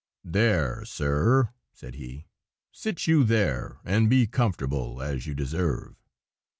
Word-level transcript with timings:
"There, 0.25 0.83
sir!" 0.83 1.53
he 1.73 1.75
said, 1.75 2.25
"sit 2.71 3.05
you 3.05 3.23
there 3.23 3.81
and 3.85 4.09
be 4.09 4.25
comfortable, 4.25 4.99
as 4.99 5.27
you 5.27 5.35
deserve." 5.35 5.95